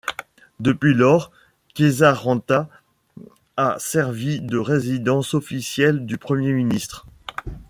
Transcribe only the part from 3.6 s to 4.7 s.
servi de